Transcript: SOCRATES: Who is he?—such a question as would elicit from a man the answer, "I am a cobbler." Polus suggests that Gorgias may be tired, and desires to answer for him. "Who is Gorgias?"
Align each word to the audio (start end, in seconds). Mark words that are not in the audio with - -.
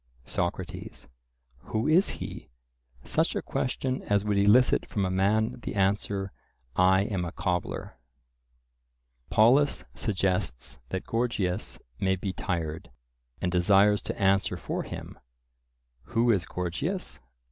SOCRATES: 0.25 1.07
Who 1.65 1.87
is 1.87 2.09
he?—such 2.17 3.35
a 3.35 3.41
question 3.43 4.01
as 4.01 4.25
would 4.25 4.35
elicit 4.39 4.87
from 4.89 5.05
a 5.05 5.11
man 5.11 5.59
the 5.59 5.75
answer, 5.75 6.31
"I 6.75 7.01
am 7.01 7.23
a 7.23 7.31
cobbler." 7.31 7.99
Polus 9.29 9.83
suggests 9.93 10.79
that 10.89 11.05
Gorgias 11.05 11.77
may 11.99 12.15
be 12.15 12.33
tired, 12.33 12.89
and 13.41 13.51
desires 13.51 14.01
to 14.01 14.19
answer 14.19 14.57
for 14.57 14.81
him. 14.81 15.19
"Who 16.05 16.31
is 16.31 16.47
Gorgias?" 16.47 17.19